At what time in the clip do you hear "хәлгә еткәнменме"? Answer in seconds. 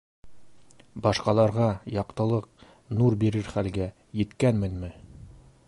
3.57-4.91